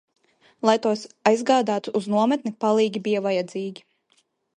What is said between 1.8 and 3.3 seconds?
uz nometni, palīgi bija